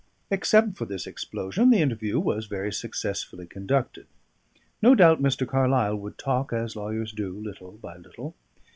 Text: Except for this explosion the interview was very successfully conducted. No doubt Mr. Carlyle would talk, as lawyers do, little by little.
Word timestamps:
Except 0.31 0.75
for 0.77 0.85
this 0.87 1.05
explosion 1.05 1.69
the 1.69 1.77
interview 1.77 2.19
was 2.19 2.47
very 2.47 2.73
successfully 2.73 3.45
conducted. 3.45 4.07
No 4.81 4.95
doubt 4.95 5.21
Mr. 5.21 5.47
Carlyle 5.47 5.95
would 5.95 6.17
talk, 6.17 6.51
as 6.51 6.75
lawyers 6.75 7.13
do, 7.13 7.33
little 7.39 7.73
by 7.73 7.97
little. 7.97 8.33